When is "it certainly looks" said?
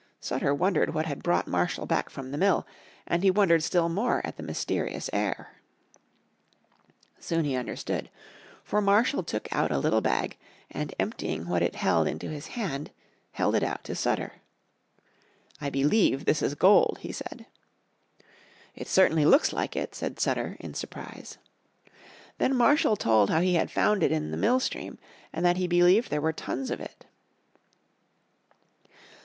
18.73-19.53